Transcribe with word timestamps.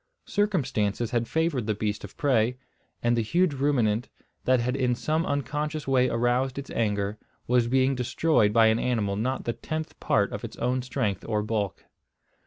Circumstances 0.25 1.11
had 1.11 1.27
favoured 1.27 1.67
the 1.67 1.75
beast 1.75 2.03
of 2.03 2.17
prey; 2.17 2.57
and 3.03 3.15
the 3.15 3.21
huge 3.21 3.53
ruminant, 3.53 4.09
that 4.45 4.59
had 4.59 4.75
in 4.75 4.95
some 4.95 5.27
unconscious 5.27 5.87
way 5.87 6.09
aroused 6.09 6.57
its 6.57 6.71
anger, 6.71 7.19
was 7.45 7.67
being 7.67 7.93
destroyed 7.93 8.51
by 8.51 8.65
an 8.65 8.79
animal 8.79 9.15
not 9.15 9.43
the 9.45 9.53
tenth 9.53 9.99
part 9.99 10.31
of 10.31 10.43
its 10.43 10.57
own 10.57 10.81
strength 10.81 11.23
or 11.27 11.43
bulk. 11.43 11.85